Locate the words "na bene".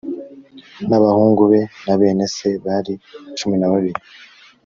1.85-2.25